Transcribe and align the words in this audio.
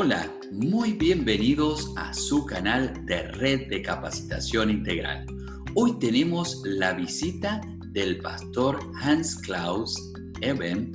Hola, 0.00 0.32
muy 0.52 0.92
bienvenidos 0.92 1.92
a 1.96 2.14
su 2.14 2.46
canal 2.46 3.04
de 3.06 3.32
Red 3.32 3.68
de 3.68 3.82
Capacitación 3.82 4.70
Integral. 4.70 5.26
Hoy 5.74 5.98
tenemos 5.98 6.62
la 6.64 6.92
visita 6.92 7.60
del 7.88 8.18
pastor 8.18 8.78
Hans 9.02 9.34
Klaus 9.40 10.12
Eben. 10.40 10.92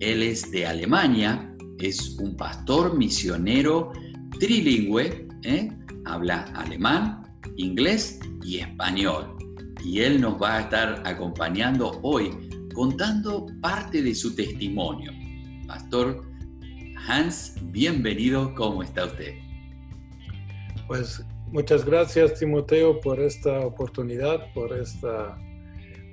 Él 0.00 0.24
es 0.24 0.50
de 0.50 0.66
Alemania, 0.66 1.54
es 1.78 2.18
un 2.18 2.36
pastor 2.36 2.98
misionero 2.98 3.92
trilingüe, 4.40 5.28
¿eh? 5.44 5.70
habla 6.04 6.42
alemán, 6.56 7.22
inglés 7.56 8.18
y 8.42 8.58
español. 8.58 9.32
Y 9.84 10.00
él 10.00 10.20
nos 10.20 10.42
va 10.42 10.56
a 10.56 10.60
estar 10.62 11.00
acompañando 11.06 12.00
hoy 12.02 12.32
contando 12.74 13.46
parte 13.60 14.02
de 14.02 14.12
su 14.12 14.34
testimonio. 14.34 15.12
Pastor 15.68 16.29
Hans, 17.12 17.56
bienvenido, 17.72 18.54
¿cómo 18.54 18.84
está 18.84 19.06
usted? 19.06 19.34
Pues 20.86 21.26
muchas 21.48 21.84
gracias 21.84 22.38
Timoteo 22.38 23.00
por 23.00 23.18
esta 23.18 23.66
oportunidad, 23.66 24.52
por 24.54 24.72
esta, 24.72 25.36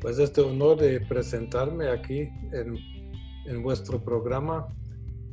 pues 0.02 0.18
este 0.18 0.42
honor 0.42 0.80
de 0.80 1.00
presentarme 1.02 1.88
aquí 1.90 2.22
en, 2.52 2.80
en 3.46 3.62
vuestro 3.62 4.04
programa. 4.04 4.76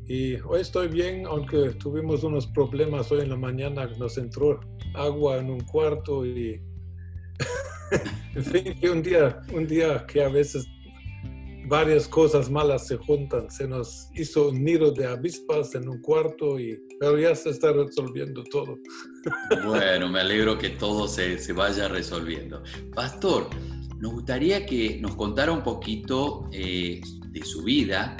Y 0.06 0.34
hoy 0.34 0.60
estoy 0.60 0.88
bien, 0.88 1.24
aunque 1.24 1.70
tuvimos 1.78 2.24
unos 2.24 2.46
problemas 2.48 3.10
hoy 3.10 3.23
en 3.23 3.30
la 3.30 3.37
mañana, 3.38 3.87
nos 3.98 4.18
entró 4.18 4.60
agua 4.95 5.38
en 5.38 5.48
un 5.48 5.60
cuarto 5.60 6.26
y 6.26 6.60
en 8.34 8.45
fin, 8.45 8.90
un 8.92 9.02
día, 9.02 9.40
un 9.51 9.66
día 9.66 10.04
que 10.06 10.23
a 10.23 10.28
veces 10.28 10.66
varias 11.66 12.09
cosas 12.09 12.50
malas 12.50 12.86
se 12.86 12.96
juntan. 12.96 13.50
Se 13.50 13.66
nos 13.66 14.09
hizo 14.14 14.48
un 14.48 14.64
nido 14.64 14.92
de 14.92 15.06
avispas 15.06 15.74
en 15.74 15.88
un 15.88 16.01
cuarto, 16.01 16.59
y, 16.59 16.79
pero 16.98 17.18
ya 17.18 17.34
se 17.34 17.51
está 17.51 17.73
resolviendo 17.73 18.43
todo. 18.45 18.79
Bueno, 19.66 20.09
me 20.09 20.21
alegro 20.21 20.59
que 20.59 20.71
todo 20.71 21.09
se, 21.09 21.38
se 21.38 21.52
vaya 21.52 21.88
resolviendo. 21.88 22.62
Pastor, 22.95 23.48
nos 23.98 24.12
gustaría 24.12 24.66
que 24.66 24.98
nos 25.01 25.16
contara 25.16 25.52
un 25.52 25.62
poquito 25.62 26.48
eh, 26.52 27.01
de 27.30 27.43
su 27.45 27.62
vida 27.62 28.16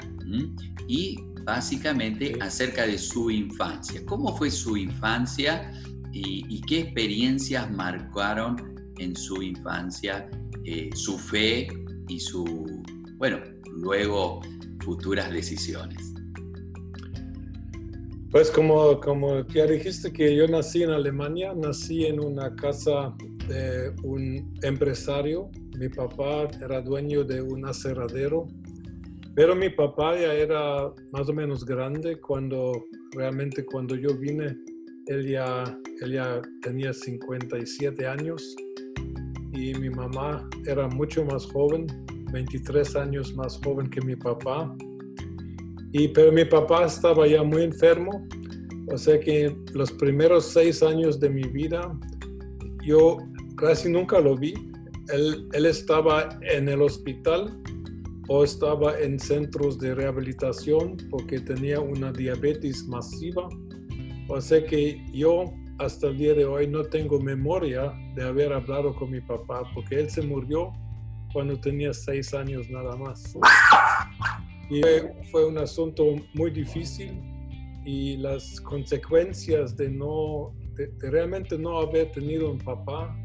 y 0.87 1.19
básicamente 1.43 2.37
acerca 2.41 2.87
de 2.87 2.97
su 2.97 3.29
infancia. 3.29 4.03
¿Cómo 4.05 4.35
fue 4.35 4.49
su 4.49 4.77
infancia 4.77 5.71
y, 6.11 6.43
y 6.49 6.61
qué 6.61 6.79
experiencias 6.79 7.69
marcaron 7.71 8.75
en 8.97 9.15
su 9.15 9.43
infancia 9.43 10.29
eh, 10.67 10.89
su 10.95 11.19
fe 11.19 11.67
y 12.07 12.19
su 12.19 12.83
bueno, 13.17 13.39
luego 13.67 14.41
futuras 14.83 15.31
decisiones? 15.31 16.13
Pues 18.31 18.51
como, 18.51 18.99
como 18.99 19.47
ya 19.47 19.65
dijiste 19.65 20.11
que 20.11 20.35
yo 20.35 20.47
nací 20.47 20.83
en 20.83 20.89
Alemania, 20.89 21.53
nací 21.55 22.05
en 22.05 22.19
una 22.19 22.53
casa 22.55 23.15
de 23.47 23.93
un 24.03 24.53
empresario. 24.61 25.49
Mi 25.77 25.87
papá 25.87 26.47
era 26.61 26.81
dueño 26.81 27.23
de 27.23 27.41
un 27.41 27.65
aserradero, 27.65 28.47
pero 29.35 29.55
mi 29.55 29.69
papá 29.69 30.19
ya 30.19 30.33
era 30.33 30.91
más 31.11 31.29
o 31.29 31.33
menos 31.33 31.65
grande 31.65 32.19
cuando 32.19 32.85
realmente 33.11 33.65
cuando 33.65 33.95
yo 33.95 34.17
vine, 34.17 34.57
él 35.07 35.29
ya, 35.29 35.63
él 36.01 36.13
ya 36.13 36.41
tenía 36.61 36.91
57 36.91 38.05
años 38.05 38.55
y 39.53 39.73
mi 39.75 39.89
mamá 39.89 40.47
era 40.65 40.87
mucho 40.89 41.23
más 41.23 41.45
joven, 41.45 41.87
23 42.35 42.97
años 42.97 43.33
más 43.33 43.57
joven 43.63 43.89
que 43.89 44.01
mi 44.01 44.15
papá. 44.17 44.75
Y, 45.93 46.09
pero 46.09 46.33
mi 46.33 46.43
papá 46.43 46.85
estaba 46.85 47.25
ya 47.25 47.41
muy 47.43 47.63
enfermo, 47.63 48.27
o 48.91 48.97
sea 48.97 49.17
que 49.17 49.55
los 49.73 49.89
primeros 49.93 50.45
seis 50.45 50.83
años 50.83 51.17
de 51.21 51.29
mi 51.29 51.43
vida 51.43 51.97
yo 52.83 53.17
casi 53.55 53.89
nunca 53.89 54.19
lo 54.19 54.35
vi. 54.35 54.53
Él, 55.13 55.47
él 55.53 55.65
estaba 55.65 56.37
en 56.41 56.67
el 56.67 56.81
hospital 56.81 57.57
o 58.27 58.43
estaba 58.43 58.99
en 58.99 59.17
centros 59.17 59.79
de 59.79 59.95
rehabilitación 59.95 60.97
porque 61.09 61.39
tenía 61.39 61.79
una 61.79 62.11
diabetes 62.11 62.85
masiva. 62.85 63.47
O 64.27 64.41
sea 64.41 64.65
que 64.65 65.01
yo 65.13 65.45
hasta 65.77 66.07
el 66.07 66.17
día 66.17 66.33
de 66.33 66.43
hoy 66.43 66.67
no 66.67 66.83
tengo 66.83 67.17
memoria 67.21 67.93
de 68.15 68.23
haber 68.23 68.51
hablado 68.51 68.93
con 68.93 69.09
mi 69.11 69.21
papá 69.21 69.63
porque 69.73 70.01
él 70.01 70.09
se 70.09 70.21
murió 70.21 70.73
cuando 71.35 71.59
tenía 71.59 71.93
seis 71.93 72.33
años 72.33 72.69
nada 72.69 72.95
más. 72.95 73.37
Y 74.67 74.81
fue, 75.29 75.45
un 75.45 75.59
asunto 75.59 76.15
muy 76.33 76.49
difícil 76.49 77.21
y 77.85 78.17
las 78.17 78.59
consecuencias 78.61 79.77
de 79.77 79.91
no, 79.91 80.55
de, 80.73 80.91
realmente 81.11 81.55
no 81.55 81.77
haber 81.77 82.11
tenido 82.11 82.49
un 82.49 82.57
papá, 82.57 83.15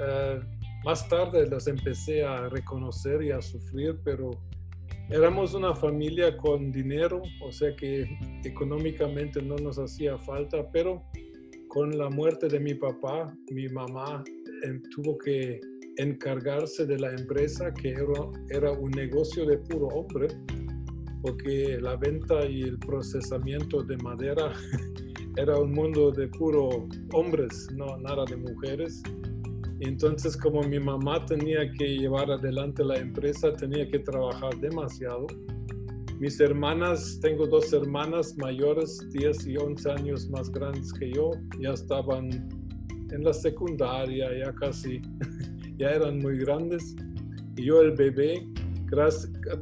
eh, 0.00 0.40
más 0.82 1.06
tarde 1.10 1.46
las 1.46 1.66
empecé 1.66 2.24
a 2.24 2.48
reconocer 2.48 3.22
y 3.22 3.32
a 3.32 3.42
sufrir, 3.42 4.00
pero 4.02 4.30
éramos 5.10 5.52
una 5.52 5.74
familia 5.74 6.34
con 6.38 6.72
dinero, 6.72 7.20
o 7.42 7.52
sea 7.52 7.76
que 7.76 8.06
económicamente 8.44 9.42
no 9.42 9.56
nos 9.56 9.78
hacía 9.78 10.16
falta, 10.16 10.70
pero 10.72 11.02
con 11.68 11.98
la 11.98 12.08
muerte 12.08 12.48
de 12.48 12.60
mi 12.60 12.74
papá, 12.74 13.36
mi 13.50 13.68
mamá 13.68 14.24
eh, 14.64 14.80
tuvo 14.90 15.18
que 15.18 15.60
encargarse 15.96 16.86
de 16.86 16.98
la 16.98 17.12
empresa 17.12 17.72
que 17.72 17.90
era, 17.90 18.04
era, 18.50 18.72
un 18.72 18.90
negocio 18.90 19.44
de 19.46 19.58
puro 19.58 19.88
hombre, 19.88 20.28
porque 21.22 21.78
la 21.80 21.96
venta 21.96 22.44
y 22.46 22.62
el 22.62 22.78
procesamiento 22.78 23.82
de 23.82 23.96
madera 23.98 24.52
era 25.36 25.58
un 25.58 25.72
mundo 25.72 26.10
de 26.10 26.28
puro 26.28 26.88
hombres, 27.12 27.68
no 27.74 27.96
nada 27.98 28.24
de 28.24 28.36
mujeres. 28.36 29.02
Entonces, 29.80 30.36
como 30.36 30.62
mi 30.62 30.78
mamá 30.78 31.24
tenía 31.26 31.70
que 31.72 31.98
llevar 31.98 32.30
adelante 32.30 32.84
la 32.84 32.98
empresa, 32.98 33.52
tenía 33.52 33.88
que 33.88 33.98
trabajar 33.98 34.56
demasiado. 34.60 35.26
Mis 36.20 36.38
hermanas, 36.38 37.18
tengo 37.20 37.48
dos 37.48 37.72
hermanas 37.72 38.36
mayores, 38.38 39.00
10 39.10 39.46
y 39.48 39.56
11 39.56 39.90
años 39.90 40.30
más 40.30 40.52
grandes 40.52 40.92
que 40.92 41.10
yo, 41.10 41.32
ya 41.58 41.70
estaban 41.70 42.30
en 43.10 43.24
la 43.24 43.32
secundaria, 43.32 44.28
ya 44.38 44.52
casi 44.54 45.02
ya 45.82 45.90
eran 45.90 46.18
muy 46.20 46.38
grandes. 46.38 46.94
Y 47.56 47.64
yo 47.64 47.82
el 47.82 47.92
bebé, 47.92 48.46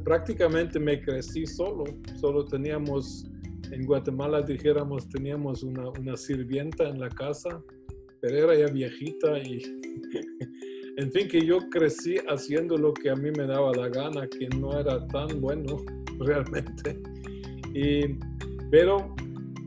prácticamente 0.03 0.79
me 0.79 1.01
crecí 1.01 1.45
solo. 1.45 1.85
Solo 2.19 2.45
teníamos, 2.45 3.25
en 3.71 3.85
Guatemala 3.85 4.41
dijéramos, 4.41 5.09
teníamos 5.09 5.63
una, 5.63 5.89
una 5.89 6.15
sirvienta 6.15 6.87
en 6.87 6.99
la 6.99 7.09
casa, 7.09 7.61
pero 8.21 8.37
era 8.37 8.55
ya 8.55 8.71
viejita 8.71 9.39
y... 9.39 9.61
en 10.97 11.11
fin, 11.11 11.27
que 11.27 11.43
yo 11.43 11.57
crecí 11.71 12.17
haciendo 12.27 12.77
lo 12.77 12.93
que 12.93 13.09
a 13.09 13.15
mí 13.15 13.31
me 13.31 13.47
daba 13.47 13.71
la 13.73 13.89
gana, 13.89 14.27
que 14.27 14.47
no 14.59 14.79
era 14.79 15.07
tan 15.07 15.41
bueno 15.41 15.77
realmente. 16.19 17.01
Y, 17.73 18.19
pero 18.69 19.15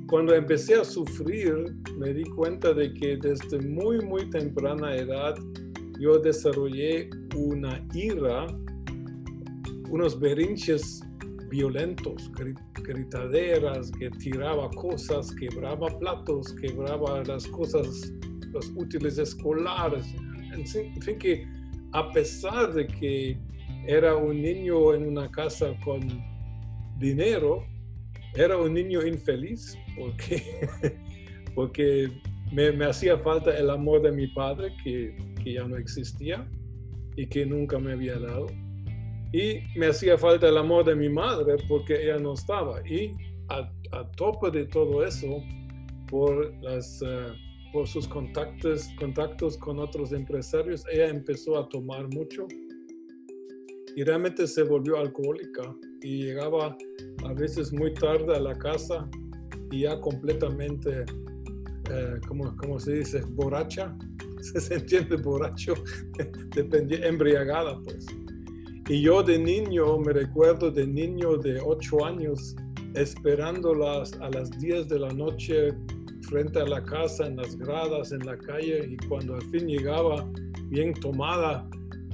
cuando 0.06 0.34
empecé 0.34 0.74
a 0.74 0.84
sufrir, 0.84 1.74
me 1.98 2.12
di 2.12 2.24
cuenta 2.24 2.72
de 2.72 2.92
que 2.94 3.16
desde 3.16 3.58
muy, 3.66 4.00
muy 4.04 4.30
temprana 4.30 4.94
edad 4.94 5.34
yo 6.04 6.18
desarrollé 6.18 7.08
una 7.34 7.82
ira, 7.94 8.46
unos 9.88 10.20
berinches 10.20 11.02
violentos, 11.48 12.30
gritaderas, 12.82 13.90
que 13.92 14.10
tiraba 14.10 14.68
cosas, 14.72 15.34
quebraba 15.34 15.98
platos, 15.98 16.52
quebraba 16.60 17.24
las 17.24 17.46
cosas, 17.46 18.12
los 18.52 18.70
útiles 18.76 19.16
escolares. 19.16 20.14
En 20.52 20.66
fin, 20.66 21.18
que 21.18 21.46
a 21.92 22.12
pesar 22.12 22.74
de 22.74 22.86
que 22.86 23.38
era 23.86 24.14
un 24.14 24.42
niño 24.42 24.92
en 24.92 25.08
una 25.08 25.30
casa 25.30 25.74
con 25.82 26.02
dinero, 26.98 27.64
era 28.34 28.58
un 28.58 28.74
niño 28.74 29.06
infeliz 29.06 29.78
porque, 29.96 30.68
porque 31.54 32.10
me, 32.52 32.72
me 32.72 32.84
hacía 32.84 33.16
falta 33.16 33.56
el 33.56 33.70
amor 33.70 34.02
de 34.02 34.12
mi 34.12 34.26
padre, 34.26 34.70
que 34.84 35.33
que 35.44 35.52
ya 35.52 35.68
no 35.68 35.76
existía 35.76 36.48
y 37.16 37.26
que 37.26 37.46
nunca 37.46 37.78
me 37.78 37.92
había 37.92 38.18
dado. 38.18 38.46
Y 39.32 39.60
me 39.76 39.86
hacía 39.86 40.16
falta 40.16 40.48
el 40.48 40.56
amor 40.56 40.84
de 40.84 40.96
mi 40.96 41.08
madre 41.08 41.56
porque 41.68 42.02
ella 42.02 42.18
no 42.18 42.34
estaba. 42.34 42.80
Y 42.88 43.12
a, 43.48 43.70
tope 44.16 44.50
de 44.50 44.64
todo 44.66 45.04
eso, 45.04 45.42
por, 46.08 46.52
las, 46.62 47.00
eh, 47.02 47.26
por 47.72 47.86
sus 47.86 48.08
contactos, 48.08 48.88
contactos 48.98 49.56
con 49.58 49.78
otros 49.78 50.12
empresarios, 50.12 50.84
ella 50.90 51.08
empezó 51.08 51.58
a 51.58 51.68
tomar 51.68 52.08
mucho 52.12 52.46
y 53.96 54.02
realmente 54.02 54.46
se 54.46 54.62
volvió 54.62 54.96
alcohólica 54.98 55.74
y 56.02 56.24
llegaba 56.24 56.76
a 57.24 57.32
veces 57.34 57.72
muy 57.72 57.94
tarde 57.94 58.34
a 58.34 58.40
la 58.40 58.54
casa 58.54 59.08
y 59.70 59.82
ya 59.82 60.00
completamente, 60.00 61.04
eh, 61.90 62.20
como, 62.26 62.56
como 62.56 62.80
se 62.80 62.94
dice, 62.94 63.20
borracha 63.30 63.96
se 64.60 64.74
entiende 64.74 65.16
borracho, 65.16 65.74
embriagada 66.56 67.80
pues. 67.82 68.06
Y 68.88 69.00
yo 69.00 69.22
de 69.22 69.38
niño, 69.38 69.98
me 69.98 70.12
recuerdo 70.12 70.70
de 70.70 70.86
niño 70.86 71.38
de 71.38 71.58
8 71.58 72.04
años, 72.04 72.54
esperándolas 72.94 74.12
a 74.20 74.28
las 74.28 74.50
10 74.58 74.88
de 74.88 74.98
la 74.98 75.08
noche 75.08 75.72
frente 76.28 76.60
a 76.60 76.66
la 76.66 76.82
casa, 76.84 77.26
en 77.26 77.36
las 77.36 77.56
gradas, 77.56 78.12
en 78.12 78.26
la 78.26 78.36
calle, 78.36 78.86
y 78.90 78.96
cuando 79.08 79.36
al 79.36 79.42
fin 79.42 79.66
llegaba 79.66 80.30
bien 80.68 80.92
tomada, 80.92 81.66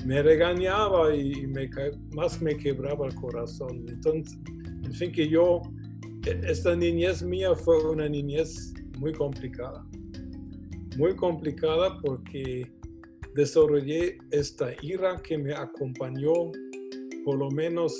me 0.04 0.22
regañaba 0.22 1.14
y 1.14 1.46
me, 1.48 1.68
más 2.14 2.40
me 2.40 2.56
quebraba 2.56 3.06
el 3.06 3.14
corazón. 3.16 3.84
Entonces, 3.88 4.38
en 4.84 4.92
fin, 4.92 5.10
que 5.10 5.28
yo, 5.28 5.62
e, 6.24 6.40
esta 6.46 6.76
niñez 6.76 7.22
mía 7.22 7.54
fue 7.54 7.82
una 7.90 8.08
niñez 8.08 8.74
muy 8.98 9.12
complicada. 9.12 9.84
Muy 10.96 11.14
complicada 11.16 11.98
porque 12.02 12.70
desarrollé 13.34 14.18
esta 14.30 14.70
ira 14.82 15.16
que 15.22 15.38
me 15.38 15.54
acompañó, 15.54 16.50
por 17.24 17.38
lo 17.38 17.50
menos 17.50 17.94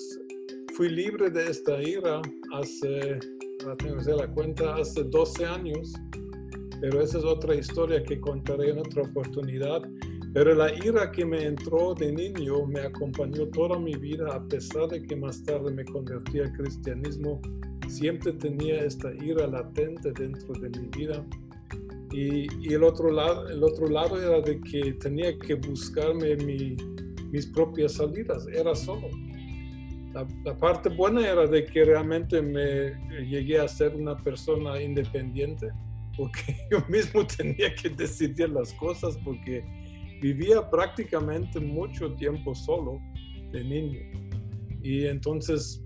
fui 0.74 0.88
libre 0.88 1.30
de 1.30 1.50
esta 1.50 1.82
ira 1.82 2.20
hace, 2.52 3.18
tengo 3.78 3.94
que 3.94 4.00
hacer 4.00 4.16
la 4.16 4.28
cuenta, 4.32 4.74
hace 4.74 5.04
12 5.04 5.44
años, 5.44 5.94
pero 6.80 7.00
esa 7.00 7.18
es 7.18 7.24
otra 7.24 7.54
historia 7.54 8.02
que 8.02 8.20
contaré 8.20 8.70
en 8.70 8.78
otra 8.78 9.02
oportunidad. 9.02 9.82
Pero 10.32 10.54
la 10.54 10.72
ira 10.72 11.10
que 11.10 11.24
me 11.24 11.44
entró 11.44 11.94
de 11.94 12.12
niño 12.12 12.64
me 12.66 12.80
acompañó 12.80 13.48
toda 13.48 13.78
mi 13.78 13.94
vida, 13.94 14.32
a 14.32 14.46
pesar 14.46 14.88
de 14.88 15.02
que 15.02 15.16
más 15.16 15.42
tarde 15.42 15.72
me 15.72 15.84
convertí 15.84 16.38
al 16.38 16.52
cristianismo, 16.52 17.40
siempre 17.88 18.32
tenía 18.34 18.84
esta 18.84 19.12
ira 19.22 19.48
latente 19.48 20.12
dentro 20.12 20.54
de 20.60 20.70
mi 20.78 20.88
vida. 20.96 21.26
Y, 22.12 22.46
y 22.60 22.74
el, 22.74 22.82
otro 22.82 23.10
lado, 23.10 23.48
el 23.48 23.62
otro 23.62 23.86
lado 23.88 24.20
era 24.20 24.40
de 24.40 24.60
que 24.60 24.94
tenía 24.94 25.38
que 25.38 25.54
buscarme 25.54 26.36
mi, 26.36 26.76
mis 27.30 27.46
propias 27.46 27.92
salidas, 27.92 28.46
era 28.48 28.74
solo. 28.74 29.08
La, 30.12 30.26
la, 30.44 30.58
parte 30.58 30.88
buena 30.88 31.24
era 31.26 31.46
de 31.46 31.64
que 31.64 31.84
realmente 31.84 32.42
me 32.42 32.96
llegué 33.28 33.60
a 33.60 33.68
ser 33.68 33.94
una 33.94 34.16
persona 34.16 34.82
independiente, 34.82 35.68
porque 36.16 36.56
yo 36.70 36.78
mismo 36.88 37.24
tenía 37.26 37.72
que 37.74 37.90
decidir 37.90 38.50
las 38.50 38.72
cosas, 38.74 39.16
porque 39.24 39.64
vivía 40.20 40.68
prácticamente 40.68 41.60
mucho 41.60 42.12
tiempo 42.14 42.54
solo 42.54 43.00
de 43.52 43.64
niño. 43.64 44.00
Y 44.82 45.06
entonces, 45.06 45.82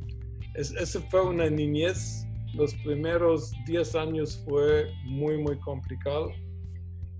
es, 0.54 0.72
esa 0.72 1.00
fue 1.02 1.26
una 1.26 1.48
niñez. 1.48 2.26
Los 2.54 2.74
primeros 2.84 3.52
10 3.66 3.94
años 3.96 4.42
fue 4.46 4.86
muy, 5.04 5.38
muy 5.38 5.58
complicado. 5.60 6.30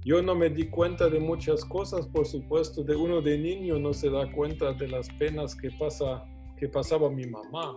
Yo 0.05 0.23
no 0.23 0.35
me 0.35 0.51
di 0.51 0.69
cuenta 0.69 1.09
de 1.09 1.19
muchas 1.19 1.65
cosas, 1.65 2.07
por 2.07 2.27
supuesto. 2.27 2.85
De 2.85 2.95
uno 2.95 3.21
de 3.21 3.39
niño 3.39 3.79
no 3.79 3.93
se 3.93 4.11
da 4.11 4.31
cuenta 4.33 4.73
de 4.75 4.89
las 4.89 5.09
penas 5.19 5.55
que, 5.55 5.71
pasa, 5.79 6.25
que 6.57 6.69
pasaba 6.69 7.11
mi 7.11 7.27
mamá. 7.27 7.77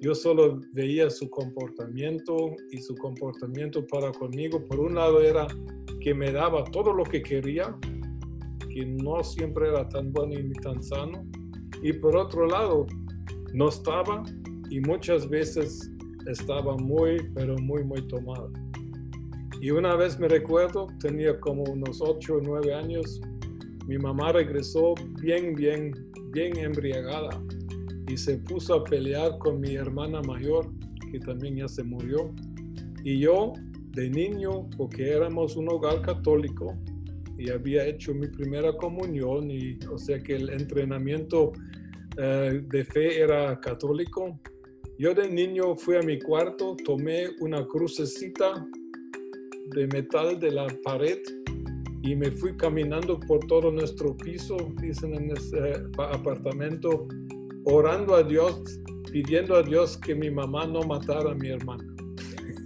Yo 0.00 0.14
solo 0.14 0.60
veía 0.72 1.10
su 1.10 1.28
comportamiento 1.28 2.54
y 2.70 2.78
su 2.78 2.94
comportamiento 2.96 3.86
para 3.86 4.10
conmigo. 4.12 4.64
Por 4.66 4.80
un 4.80 4.94
lado 4.94 5.20
era 5.20 5.46
que 6.00 6.14
me 6.14 6.32
daba 6.32 6.64
todo 6.64 6.92
lo 6.92 7.04
que 7.04 7.22
quería, 7.22 7.76
no 8.86 9.22
siempre 9.24 9.68
era 9.68 9.88
tan 9.88 10.12
bueno 10.12 10.40
ni 10.40 10.52
tan 10.54 10.82
sano. 10.82 11.24
Y 11.82 11.92
por 11.92 12.16
otro 12.16 12.46
lado, 12.46 12.86
no 13.52 13.68
estaba 13.68 14.22
y 14.70 14.80
muchas 14.80 15.28
veces 15.28 15.90
estaba 16.28 16.76
muy, 16.76 17.28
pero 17.34 17.56
muy, 17.58 17.84
muy 17.84 18.06
tomado. 18.08 18.50
Y 19.60 19.70
una 19.70 19.96
vez 19.96 20.18
me 20.18 20.28
recuerdo, 20.28 20.86
tenía 21.00 21.38
como 21.40 21.64
unos 21.64 22.00
8 22.00 22.36
o 22.36 22.40
9 22.40 22.74
años, 22.74 23.20
mi 23.86 23.98
mamá 23.98 24.32
regresó 24.32 24.94
bien, 25.20 25.54
bien, 25.54 25.92
bien 26.32 26.56
embriagada 26.58 27.30
y 28.06 28.16
se 28.16 28.38
puso 28.38 28.74
a 28.74 28.84
pelear 28.84 29.38
con 29.38 29.60
mi 29.60 29.74
hermana 29.74 30.20
mayor, 30.22 30.70
que 31.10 31.18
también 31.18 31.56
ya 31.56 31.68
se 31.68 31.82
murió. 31.82 32.32
Y 33.04 33.18
yo, 33.18 33.52
de 33.92 34.10
niño, 34.10 34.68
porque 34.76 35.10
éramos 35.10 35.56
un 35.56 35.68
hogar 35.70 36.02
católico, 36.02 36.76
y 37.38 37.50
había 37.50 37.86
hecho 37.86 38.12
mi 38.12 38.26
primera 38.26 38.72
comunión 38.72 39.50
y 39.50 39.78
o 39.90 39.96
sea 39.96 40.18
que 40.18 40.34
el 40.34 40.50
entrenamiento 40.50 41.52
eh, 42.18 42.62
de 42.66 42.84
fe 42.84 43.20
era 43.20 43.58
católico. 43.60 44.38
Yo 44.98 45.14
de 45.14 45.28
niño 45.28 45.76
fui 45.76 45.96
a 45.96 46.02
mi 46.02 46.18
cuarto, 46.18 46.76
tomé 46.84 47.28
una 47.40 47.64
crucecita 47.66 48.66
de 49.74 49.86
metal 49.88 50.38
de 50.40 50.50
la 50.50 50.66
pared 50.82 51.18
y 52.02 52.16
me 52.16 52.30
fui 52.30 52.56
caminando 52.56 53.18
por 53.20 53.40
todo 53.46 53.70
nuestro 53.70 54.16
piso, 54.16 54.56
dicen 54.80 55.14
en 55.14 55.30
ese 55.30 55.74
apartamento, 55.98 57.06
orando 57.64 58.16
a 58.16 58.22
Dios, 58.22 58.60
pidiendo 59.12 59.54
a 59.56 59.62
Dios 59.62 59.96
que 59.96 60.14
mi 60.14 60.30
mamá 60.30 60.66
no 60.66 60.82
matara 60.82 61.30
a 61.30 61.34
mi 61.34 61.48
hermana. 61.48 61.84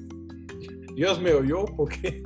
Dios 0.96 1.20
me 1.20 1.34
oyó 1.34 1.67
porque 1.76 2.23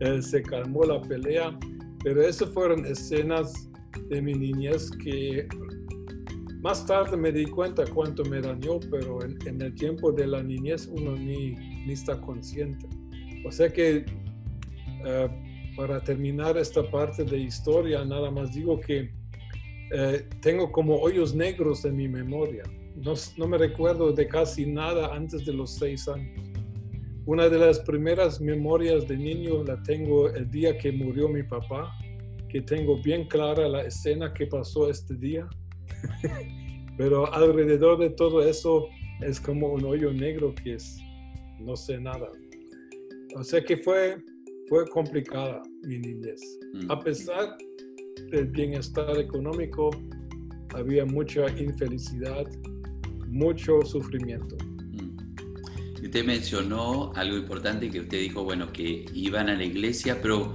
eh, 0.00 0.20
se 0.20 0.42
calmó 0.42 0.84
la 0.84 1.00
pelea 1.00 1.56
pero 2.04 2.22
esas 2.22 2.50
fueron 2.50 2.84
escenas 2.84 3.70
de 4.10 4.20
mi 4.20 4.34
niñez 4.34 4.90
que 5.02 5.48
más 6.64 6.86
tarde 6.86 7.14
me 7.14 7.30
di 7.30 7.44
cuenta 7.44 7.84
cuánto 7.84 8.24
me 8.24 8.40
dañó, 8.40 8.80
pero 8.90 9.22
en, 9.22 9.60
el 9.60 9.74
tiempo 9.74 10.10
de 10.10 10.26
la 10.26 10.42
niñez 10.42 10.86
uno 10.90 11.14
ni, 11.14 11.50
ni 11.50 11.92
está 11.92 12.18
consciente. 12.18 12.88
O 13.44 13.52
sea 13.52 13.68
que 13.70 14.06
eh, 15.04 15.28
para 15.76 16.00
terminar 16.00 16.56
esta 16.56 16.82
parte 16.90 17.22
de 17.22 17.38
historia, 17.38 18.02
nada 18.06 18.30
más 18.30 18.54
digo 18.54 18.80
que 18.80 19.10
eh, 19.92 20.26
tengo 20.40 20.72
como 20.72 20.96
hoyos 20.96 21.34
negros 21.34 21.84
en 21.84 21.96
mi 21.96 22.08
memoria. 22.08 22.62
No, 22.96 23.12
no 23.36 23.46
me 23.46 23.58
recuerdo 23.58 24.12
de 24.12 24.26
casi 24.26 24.64
nada 24.64 25.14
antes 25.14 25.44
de 25.44 25.52
los 25.52 25.74
seis 25.74 26.08
años. 26.08 26.48
Una 27.26 27.50
de 27.50 27.58
las 27.58 27.80
primeras 27.80 28.40
memorias 28.40 29.06
de 29.06 29.18
niño 29.18 29.64
la 29.64 29.82
tengo 29.82 30.30
el 30.30 30.50
día 30.50 30.78
que 30.78 30.90
murió 30.92 31.28
mi 31.28 31.42
papá, 31.42 31.92
que 32.48 32.62
tengo 32.62 33.02
bien 33.02 33.26
clara 33.26 33.68
la 33.68 33.82
escena 33.82 34.32
que 34.32 34.46
pasó 34.46 34.88
este 34.88 35.14
día. 35.14 35.46
Pero 36.96 37.32
alrededor 37.32 37.98
de 37.98 38.10
todo 38.10 38.46
eso 38.46 38.88
es 39.20 39.40
como 39.40 39.72
un 39.72 39.84
hoyo 39.84 40.12
negro 40.12 40.54
que 40.54 40.74
es, 40.74 41.00
no 41.58 41.76
sé 41.76 41.98
nada. 41.98 42.28
O 43.36 43.42
sea 43.42 43.62
que 43.64 43.76
fue, 43.76 44.16
fue 44.68 44.86
complicada 44.88 45.62
mi 45.82 45.98
niñez. 45.98 46.40
Mm. 46.74 46.90
A 46.90 47.00
pesar 47.00 47.56
del 48.30 48.46
bienestar 48.46 49.18
económico, 49.18 49.90
había 50.74 51.04
mucha 51.04 51.48
infelicidad, 51.58 52.46
mucho 53.28 53.82
sufrimiento. 53.82 54.56
Usted 56.02 56.26
mencionó 56.26 57.12
algo 57.14 57.36
importante 57.36 57.90
que 57.90 58.00
usted 58.00 58.20
dijo, 58.20 58.44
bueno, 58.44 58.72
que 58.72 59.06
iban 59.14 59.48
a 59.48 59.54
la 59.54 59.64
iglesia, 59.64 60.20
pero 60.20 60.54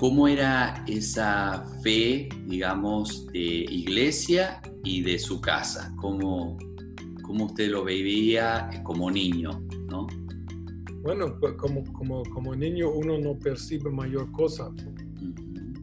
¿cómo 0.00 0.26
era 0.26 0.82
esa 0.88 1.62
fe, 1.82 2.30
digamos, 2.46 3.26
de 3.32 3.66
iglesia 3.70 4.62
y 4.82 5.02
de 5.02 5.18
su 5.18 5.40
casa? 5.42 5.94
¿Cómo, 6.00 6.56
cómo 7.22 7.44
usted 7.44 7.68
lo 7.68 7.84
vivía 7.84 8.70
como 8.82 9.10
niño, 9.10 9.50
no? 9.90 10.06
Bueno, 11.02 11.36
pues 11.38 11.52
como, 11.58 11.84
como, 11.92 12.22
como 12.34 12.56
niño 12.56 12.90
uno 12.90 13.18
no 13.18 13.38
percibe 13.38 13.90
mayor 13.90 14.32
cosa. 14.32 14.70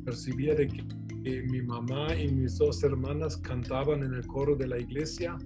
Percibía 0.04 0.56
de 0.56 0.68
que 0.68 1.44
mi 1.44 1.62
mamá 1.62 2.16
y 2.16 2.28
mis 2.28 2.58
dos 2.58 2.84
hermanas 2.84 3.38
cantaban 3.38 4.04
en 4.04 4.16
el 4.16 4.26
coro 4.26 4.56
de 4.56 4.68
la 4.68 4.80
iglesia 4.80 5.38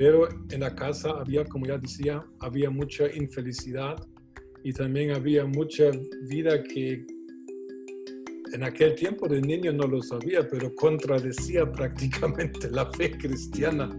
pero 0.00 0.28
en 0.50 0.60
la 0.60 0.74
casa 0.74 1.10
había, 1.10 1.44
como 1.44 1.66
ya 1.66 1.76
decía, 1.76 2.24
había 2.38 2.70
mucha 2.70 3.14
infelicidad 3.14 3.96
y 4.64 4.72
también 4.72 5.10
había 5.10 5.44
mucha 5.44 5.90
vida 6.22 6.62
que 6.62 7.04
en 8.52 8.64
aquel 8.64 8.94
tiempo 8.94 9.28
de 9.28 9.40
niño 9.40 9.72
no 9.72 9.86
lo 9.86 10.02
sabía, 10.02 10.46
pero 10.48 10.74
contradecía 10.74 11.70
prácticamente 11.72 12.70
la 12.70 12.90
fe 12.92 13.10
cristiana, 13.16 13.90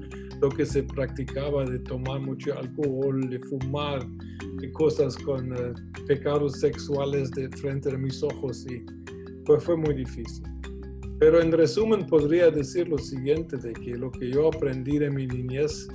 lo 0.41 0.49
que 0.49 0.65
se 0.65 0.83
practicaba 0.83 1.65
de 1.65 1.79
tomar 1.79 2.19
mucho 2.19 2.57
alcohol, 2.57 3.29
de 3.29 3.39
fumar, 3.39 4.07
y 4.61 4.71
cosas 4.71 5.17
con 5.17 5.53
eh, 5.53 5.73
pecados 6.07 6.59
sexuales 6.59 7.31
de 7.31 7.49
frente 7.49 7.89
de 7.89 7.97
mis 7.97 8.21
ojos 8.23 8.65
y 8.69 8.85
pues 9.45 9.63
fue 9.63 9.75
muy 9.75 9.95
difícil. 9.95 10.43
Pero 11.19 11.41
en 11.41 11.51
resumen 11.51 12.05
podría 12.07 12.49
decir 12.49 12.87
lo 12.87 12.97
siguiente, 12.97 13.57
de 13.57 13.73
que 13.73 13.97
lo 13.97 14.11
que 14.11 14.31
yo 14.31 14.47
aprendí 14.47 14.97
de 14.97 15.09
mi 15.09 15.27
niñez 15.27 15.87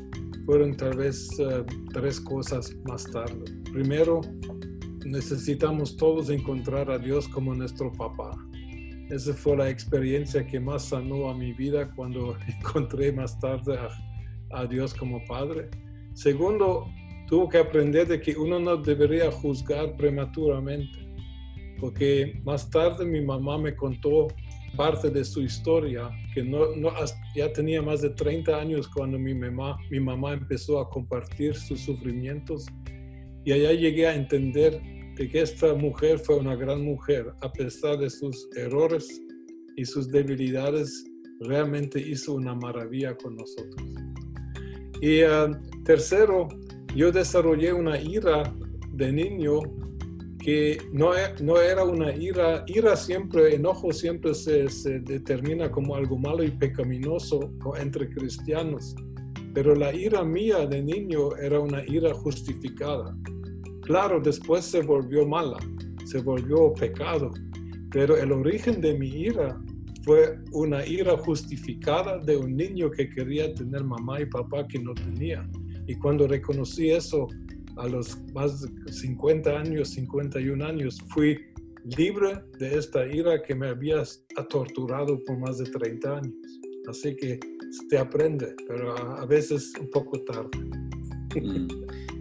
fueron 0.44 0.76
tal 0.76 0.96
vez 0.96 1.28
eh, 1.40 1.64
tres 1.92 2.20
cosas 2.20 2.76
más 2.88 3.04
tarde. 3.10 3.44
Primero, 3.72 4.20
necesitamos 5.06 5.96
todos 5.96 6.30
encontrar 6.30 6.90
a 6.90 6.98
Dios 6.98 7.28
como 7.28 7.54
nuestro 7.54 7.92
papá. 7.92 8.32
Esa 9.10 9.34
fue 9.34 9.56
la 9.56 9.70
experiencia 9.70 10.44
que 10.44 10.58
más 10.58 10.86
sanó 10.86 11.30
a 11.30 11.34
mi 11.34 11.52
vida 11.52 11.88
cuando 11.94 12.36
encontré 12.58 13.12
más 13.12 13.38
tarde 13.38 13.78
a, 14.50 14.66
Dios 14.66 14.94
como 14.94 15.24
Padre. 15.26 15.68
Segundo, 16.14 16.86
tuve 17.28 17.48
que 17.50 17.58
aprender 17.58 18.06
de 18.06 18.20
que 18.20 18.36
uno 18.36 18.58
no 18.58 18.76
debería 18.76 19.30
juzgar 19.30 19.96
prematuramente, 19.96 20.98
porque 21.78 22.40
más 22.44 22.70
tarde 22.70 23.04
mi 23.04 23.20
mamá 23.20 23.58
me 23.58 23.74
contó 23.76 24.28
parte 24.76 25.10
de 25.10 25.24
su 25.24 25.42
historia, 25.42 26.10
que 26.32 26.42
no, 26.42 26.74
no, 26.76 26.90
ya 27.34 27.52
tenía 27.52 27.82
más 27.82 28.02
de 28.02 28.10
30 28.10 28.56
años 28.56 28.88
cuando 28.88 29.18
mi 29.18 29.34
mamá, 29.34 29.76
mi 29.90 30.00
mamá 30.00 30.32
empezó 30.32 30.80
a 30.80 30.88
compartir 30.88 31.54
sus 31.54 31.80
sufrimientos. 31.80 32.66
Y 33.44 33.52
allá 33.52 33.72
llegué 33.72 34.06
a 34.06 34.14
entender 34.14 34.80
de 35.16 35.28
que 35.28 35.40
esta 35.40 35.74
mujer 35.74 36.18
fue 36.18 36.36
una 36.36 36.54
gran 36.54 36.84
mujer, 36.84 37.32
a 37.40 37.50
pesar 37.52 37.98
de 37.98 38.10
sus 38.10 38.48
errores 38.54 39.20
y 39.76 39.84
sus 39.84 40.08
debilidades, 40.08 41.04
realmente 41.40 41.98
hizo 41.98 42.34
una 42.34 42.54
maravilla 42.54 43.16
con 43.16 43.36
nosotros. 43.36 43.82
Y 45.00 45.22
ah, 45.22 45.50
tercero, 45.84 46.48
yo 46.94 47.10
desarrollé 47.10 47.72
una 47.72 47.98
ira 47.98 48.54
de 48.92 49.12
niño 49.12 49.60
que 50.42 50.78
no, 50.92 51.14
e, 51.16 51.34
no, 51.42 51.60
era 51.60 51.82
una 51.84 52.14
ira, 52.14 52.64
ira 52.66 52.94
siempre, 52.94 53.54
enojo 53.54 53.92
siempre 53.92 54.34
se, 54.34 54.68
se, 54.68 55.00
determina 55.00 55.70
como 55.70 55.96
algo 55.96 56.18
malo 56.18 56.44
y 56.44 56.50
pecaminoso 56.50 57.50
entre 57.78 58.08
cristianos, 58.10 58.94
pero 59.54 59.74
la 59.74 59.94
ira 59.94 60.22
mía 60.24 60.66
de 60.66 60.82
niño 60.82 61.34
era 61.36 61.58
una 61.58 61.82
ira 61.86 62.12
justificada. 62.14 63.16
Claro, 63.86 64.20
después 64.20 64.64
se 64.64 64.82
volvió 64.82 65.26
mala, 65.26 65.58
se 66.04 66.20
volvió 66.20 66.74
pecado, 66.74 67.30
pero 67.92 68.16
el 68.16 68.32
origen 68.32 68.80
de 68.80 68.98
mi 68.98 69.08
ira 69.08 69.60
fue 70.02 70.38
una 70.52 70.84
ira 70.84 71.16
justificada 71.18 72.18
de 72.18 72.36
un 72.36 72.56
niño 72.56 72.90
que 72.90 73.08
quería 73.08 73.54
tener 73.54 73.84
mamá 73.84 74.20
y 74.20 74.26
papá 74.26 74.66
que 74.66 74.80
no 74.80 74.92
tenía. 74.94 75.48
Y 75.86 75.94
cuando 75.94 76.26
reconocí 76.26 76.90
eso 76.90 77.28
a 77.76 77.86
los 77.86 78.20
más 78.32 78.62
de 78.62 78.92
50 78.92 79.50
años, 79.50 79.90
51 79.90 80.64
años, 80.64 80.98
fui 81.14 81.38
libre 81.96 82.40
de 82.58 82.78
esta 82.78 83.06
ira 83.06 83.40
que 83.40 83.54
me 83.54 83.68
había 83.68 84.02
torturado 84.50 85.22
por 85.24 85.38
más 85.38 85.58
de 85.58 85.70
30 85.70 86.16
años. 86.16 86.34
Así 86.88 87.14
que 87.14 87.38
se 87.88 87.98
aprende, 87.98 88.54
pero 88.66 88.96
a, 88.96 89.26
veces 89.26 89.72
un 89.80 89.90
poco 89.90 90.20
tarde. 90.22 90.50
Mm, 91.40 91.68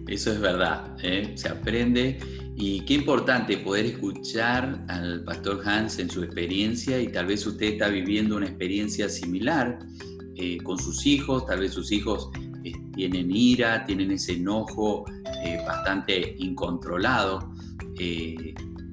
eso 0.07 0.31
es 0.31 0.39
verdad, 0.39 0.95
¿eh? 1.01 1.33
se 1.35 1.49
aprende 1.49 2.19
y 2.55 2.81
qué 2.81 2.93
importante 2.93 3.57
poder 3.57 3.85
escuchar 3.85 4.85
al 4.87 5.23
pastor 5.23 5.61
Hans 5.65 5.99
en 5.99 6.09
su 6.09 6.23
experiencia 6.23 7.01
y 7.01 7.07
tal 7.07 7.25
vez 7.25 7.45
usted 7.47 7.73
está 7.73 7.87
viviendo 7.89 8.37
una 8.37 8.45
experiencia 8.45 9.09
similar 9.09 9.79
eh, 10.35 10.57
con 10.57 10.77
sus 10.77 11.05
hijos, 11.05 11.45
tal 11.47 11.61
vez 11.61 11.73
sus 11.73 11.91
hijos 11.91 12.29
eh, 12.63 12.71
tienen 12.93 13.35
ira, 13.35 13.83
tienen 13.85 14.11
ese 14.11 14.33
enojo 14.33 15.05
bastante 15.65 16.35
incontrolado. 16.39 17.51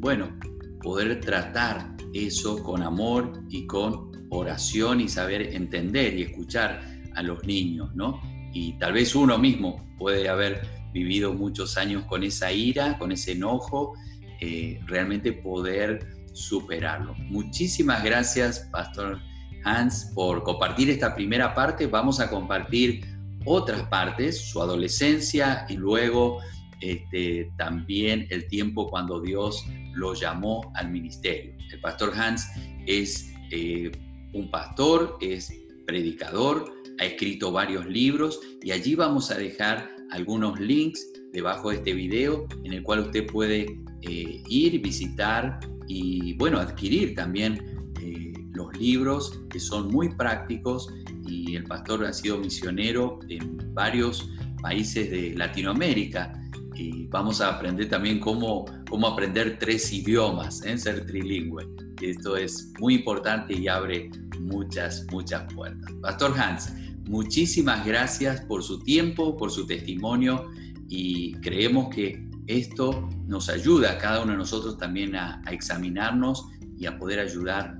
bueno, 0.00 0.37
poder 0.83 1.21
tratar 1.21 1.95
eso 2.14 2.62
con 2.62 2.83
amor 2.83 3.45
y 3.49 3.66
con 3.66 4.11
oración 4.31 5.00
y 5.00 5.09
saber 5.09 5.54
entender 5.54 6.19
y 6.19 6.23
escuchar 6.23 6.81
a 7.14 7.23
los 7.23 7.45
niños, 7.45 7.95
¿no? 7.95 8.21
Y 8.52 8.73
tal 8.78 8.95
vez 8.95 9.14
uno 9.14 9.38
mismo 9.38 9.87
puede 9.99 10.28
haber 10.28 10.82
vivido 10.92 11.32
muchos 11.34 11.76
años 11.76 12.04
con 12.04 12.22
esa 12.22 12.52
ira, 12.52 12.99
con 12.99 13.12
ese 13.12 13.32
enojo, 13.32 13.94
eh, 14.40 14.80
realmente 14.87 15.32
poder 15.32 16.06
superarlo. 16.32 17.14
Muchísimas 17.14 18.02
gracias, 18.02 18.68
Pastor 18.70 19.20
Hans, 19.64 20.11
por 20.14 20.42
compartir 20.42 20.90
esta 20.90 21.14
primera 21.14 21.54
parte. 21.54 21.87
Vamos 21.87 22.20
a 22.20 22.28
compartir 22.28 23.04
otras 23.44 23.82
partes, 23.88 24.40
su 24.40 24.61
adolescencia 24.61 25.66
y 25.68 25.76
luego 25.76 26.40
este, 26.80 27.52
también 27.56 28.26
el 28.30 28.49
tiempo 28.49 28.90
cuando 28.90 29.20
Dios 29.20 29.64
lo 29.94 30.14
llamó 30.14 30.72
al 30.75 30.90
ministerio. 30.90 31.54
El 31.72 31.80
pastor 31.80 32.12
Hans 32.16 32.49
es 32.87 33.32
eh, 33.50 33.90
un 34.32 34.50
pastor, 34.50 35.18
es 35.20 35.52
predicador, 35.87 36.72
ha 36.99 37.04
escrito 37.04 37.52
varios 37.52 37.87
libros 37.87 38.40
y 38.62 38.72
allí 38.72 38.94
vamos 38.94 39.30
a 39.30 39.37
dejar 39.37 39.91
algunos 40.12 40.61
links 40.61 41.11
debajo 41.33 41.71
de 41.71 41.76
este 41.76 41.95
video 41.95 42.47
en 42.64 42.75
el 42.75 42.83
cual 42.83 43.00
usted 43.00 43.26
puede 43.26 43.81
eh, 44.02 44.42
ir, 44.47 44.81
visitar 44.83 45.59
y 45.88 46.35
bueno, 46.35 46.59
adquirir 46.59 47.14
también 47.14 47.92
eh, 48.00 48.33
los 48.52 48.76
libros 48.78 49.40
que 49.50 49.59
son 49.59 49.88
muy 49.88 50.14
prácticos 50.14 50.92
y 51.26 51.57
el 51.57 51.64
pastor 51.64 52.04
ha 52.04 52.12
sido 52.12 52.38
misionero 52.38 53.21
en 53.28 53.75
varios 53.75 54.31
países 54.61 55.11
de 55.11 55.35
Latinoamérica 55.35 56.33
y 56.75 57.07
vamos 57.07 57.40
a 57.40 57.49
aprender 57.49 57.88
también 57.88 58.21
cómo, 58.21 58.66
cómo 58.88 59.07
aprender 59.07 59.59
tres 59.59 59.92
idiomas, 59.92 60.62
en 60.62 60.75
¿eh? 60.75 60.78
ser 60.78 61.07
trilingüe. 61.07 61.66
Esto 62.00 62.37
es 62.37 62.73
muy 62.81 62.97
importante 62.97 63.54
y 63.54 63.69
abre 63.69 64.11
muchas, 64.40 65.07
muchas 65.11 65.52
puertas. 65.54 65.92
Pastor 66.00 66.35
Hans, 66.38 66.73
Muchísimas 67.12 67.85
gracias 67.85 68.40
por 68.40 68.62
su 68.62 68.78
tiempo, 68.83 69.37
por 69.37 69.50
su 69.50 69.66
testimonio 69.66 70.50
y 70.88 71.35
creemos 71.42 71.95
que 71.95 72.26
esto 72.47 73.07
nos 73.26 73.50
ayuda 73.50 73.92
a 73.92 73.99
cada 73.99 74.23
uno 74.23 74.33
de 74.33 74.38
nosotros 74.38 74.78
también 74.78 75.14
a, 75.14 75.42
examinarnos 75.50 76.47
y 76.78 76.87
a 76.87 76.97
poder 76.97 77.21
ayudar, 77.21 77.76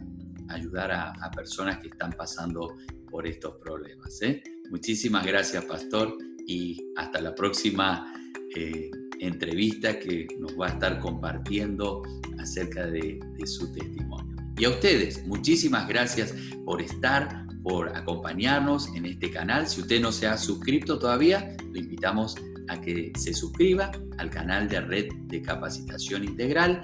ayudar 0.51 0.93
a, 0.93 1.31
personas 1.31 1.79
que 1.79 1.89
están 1.89 2.12
pasando 2.12 2.77
por 3.11 3.27
estos 3.27 3.55
problemas. 3.57 4.21
¿eh? 4.21 4.43
Muchísimas 4.71 5.25
gracias, 5.25 5.65
Pastor, 5.65 6.15
y 6.47 6.93
hasta 6.97 7.23
la 7.23 7.35
próxima 7.35 8.12
eh, 8.55 8.91
entrevista 9.19 9.99
que 9.99 10.27
nos 10.39 10.61
va 10.61 10.67
a 10.67 10.71
estar 10.73 10.99
compartiendo 10.99 12.03
acerca 12.39 12.87
de 12.87 13.19
su 13.47 13.73
testimonio. 13.73 14.37
Y 14.59 14.67
a 14.67 14.69
ustedes, 14.69 15.27
muchísimas 15.27 15.89
gracias 15.89 16.35
por 16.67 16.83
estar 16.83 17.47
por 17.62 17.97
acompañarnos 17.97 18.88
en 18.95 19.07
este 19.07 19.31
canal. 19.31 19.69
Si 19.69 19.81
usted 19.81 20.00
no 20.00 20.12
se 20.12 20.26
ha 20.26 20.37
suscrito 20.37 20.99
todavía, 20.99 21.57
lo 21.71 21.78
invitamos 21.78 22.37
a 22.69 22.81
que 22.81 23.12
se 23.16 23.35
suscriba 23.35 23.92
al 24.19 24.31
canal 24.31 24.69
de 24.69 24.81
Red 24.81 25.12
de 25.26 25.42
Capacitación 25.42 26.25
Integral 26.25 26.83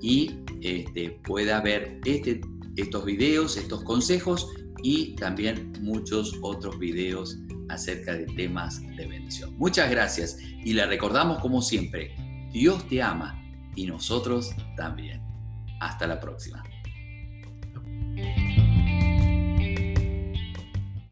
y 0.00 0.36
este, 0.60 1.20
pueda 1.24 1.60
ver 1.60 2.00
este, 2.04 2.40
estos 2.76 3.04
videos, 3.04 3.56
estos 3.56 3.82
consejos 3.84 4.48
y 4.82 5.14
también 5.16 5.72
muchos 5.80 6.38
otros 6.42 6.78
videos 6.78 7.38
acerca 7.68 8.14
de 8.14 8.26
temas 8.26 8.80
de 8.96 9.06
bendición. 9.06 9.54
Muchas 9.58 9.90
gracias 9.90 10.38
y 10.64 10.72
le 10.72 10.86
recordamos 10.86 11.38
como 11.40 11.60
siempre, 11.62 12.14
Dios 12.52 12.86
te 12.88 13.02
ama 13.02 13.42
y 13.74 13.86
nosotros 13.86 14.50
también. 14.76 15.22
Hasta 15.80 16.08
la 16.08 16.18
próxima. 16.18 16.62